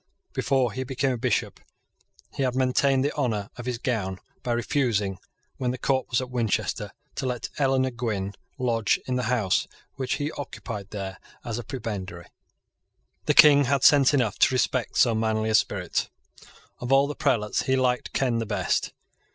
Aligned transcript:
Before 0.33 0.71
he 0.71 0.83
became 0.83 1.11
a 1.11 1.17
Bishop, 1.17 1.59
he 2.33 2.41
had 2.41 2.55
maintained 2.55 3.05
the 3.05 3.13
honour 3.13 3.51
of 3.55 3.67
his 3.67 3.77
gown 3.77 4.17
by 4.41 4.51
refusing, 4.53 5.19
when 5.57 5.69
the 5.69 5.77
court 5.77 6.07
was 6.09 6.19
at 6.19 6.31
Winchester, 6.31 6.89
to 7.13 7.27
let 7.27 7.49
Eleanor 7.59 7.91
Gwynn 7.91 8.33
lodge 8.57 8.99
in 9.05 9.15
the 9.15 9.21
house 9.29 9.67
which 9.97 10.13
he 10.15 10.31
occupied 10.31 10.89
there 10.89 11.19
as 11.45 11.59
a 11.59 11.63
prebendary. 11.63 12.25
The 13.27 13.35
King 13.35 13.65
had 13.65 13.83
sense 13.83 14.11
enough 14.11 14.39
to 14.39 14.55
respect 14.55 14.97
so 14.97 15.13
manly 15.13 15.51
a 15.51 15.53
spirit. 15.53 16.09
Of 16.79 16.91
all 16.91 17.05
the 17.05 17.13
prelates 17.13 17.67
he 17.67 17.75
liked 17.75 18.11
Ken 18.11 18.39
the 18.39 18.47
best. 18.47 18.93